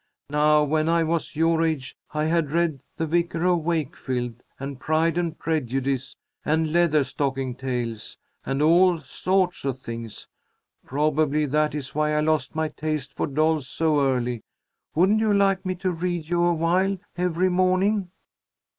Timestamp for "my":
12.55-12.69